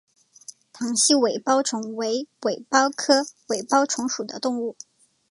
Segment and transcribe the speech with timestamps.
[0.73, 4.75] 塘栖尾孢虫为尾孢科尾孢虫属的动物。